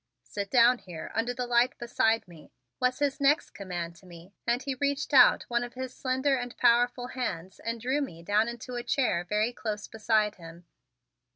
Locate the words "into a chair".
8.47-9.23